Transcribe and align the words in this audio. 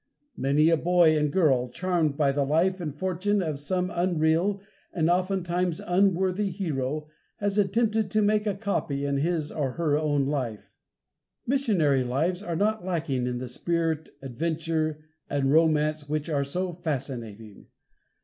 Many 0.35 0.71
a 0.71 0.77
boy 0.77 1.15
and 1.15 1.31
girl, 1.31 1.69
charmed 1.69 2.17
by 2.17 2.31
the 2.31 2.43
life 2.43 2.81
and 2.81 2.91
fortune 2.97 3.39
of 3.43 3.59
some 3.59 3.91
unreal, 3.93 4.59
and 4.91 5.11
oftentimes 5.11 5.79
unworthy, 5.79 6.49
hero, 6.49 7.07
has 7.37 7.59
attempted 7.59 8.09
to 8.09 8.23
make 8.23 8.59
copy 8.61 9.05
in 9.05 9.17
his 9.17 9.51
or 9.51 9.73
her 9.73 9.95
own 9.99 10.25
life. 10.25 10.73
Missionary 11.45 12.03
lives 12.03 12.41
are 12.41 12.55
not 12.55 12.83
lacking 12.83 13.27
in 13.27 13.37
the 13.37 13.47
spirit, 13.47 14.09
adventure 14.23 15.05
and 15.29 15.53
romance 15.53 16.09
which 16.09 16.29
are 16.31 16.43
so 16.43 16.73
fascinating. 16.73 17.67